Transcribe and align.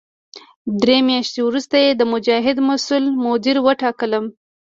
درې 0.81 0.97
میاشتې 1.09 1.41
وروسته 1.43 1.75
یې 1.83 1.91
د 1.95 2.01
مجاهد 2.13 2.57
مسوول 2.67 3.05
مدیر 3.25 3.57
وټاکلم. 3.65 4.25